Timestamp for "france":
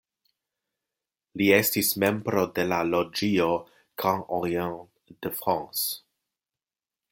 5.43-5.87